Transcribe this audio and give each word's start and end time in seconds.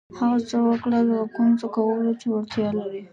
هغه 0.17 0.37
څه 0.49 0.57
وکړه 0.67 0.99
د 1.09 1.11
کوم 1.35 1.49
څه 1.59 1.67
کولو 1.75 2.11
چې 2.19 2.25
وړتیا 2.29 2.67
لرئ. 2.79 3.01